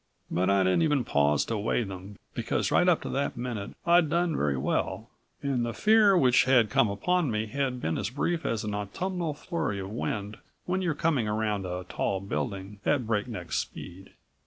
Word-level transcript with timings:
But 0.31 0.49
I 0.49 0.63
didn't 0.63 0.81
even 0.81 1.03
pause 1.03 1.45
to 1.45 1.59
weigh 1.59 1.83
them, 1.83 2.17
because 2.33 2.71
right 2.71 2.89
up 2.89 3.01
to 3.03 3.09
that 3.09 3.37
minute 3.37 3.75
I'd 3.85 4.09
done 4.09 4.35
very 4.35 4.57
well, 4.57 5.11
and 5.43 5.63
the 5.63 5.75
fear 5.75 6.17
which 6.17 6.45
had 6.45 6.71
come 6.71 6.89
upon 6.89 7.29
me 7.29 7.45
had 7.45 7.79
been 7.79 7.99
as 7.99 8.09
brief 8.09 8.43
as 8.43 8.63
an 8.63 8.73
autumnal 8.73 9.35
flurry 9.35 9.77
of 9.79 9.91
wind 9.91 10.39
when 10.65 10.81
you're 10.81 10.95
coming 10.95 11.27
around 11.27 11.67
a 11.67 11.85
tall 11.87 12.19
building 12.19 12.79
at 12.83 13.05
breakneck 13.05 13.51
speed. 13.51 14.13